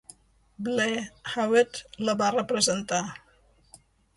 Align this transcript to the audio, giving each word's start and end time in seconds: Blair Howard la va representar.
Blair 0.67 1.03
Howard 1.33 1.81
la 2.09 2.17
va 2.25 2.31
representar. 2.39 3.03